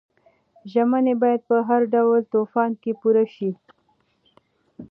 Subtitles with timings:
[0.71, 3.51] ژمنې باید په هر ډول طوفان کې پوره شي.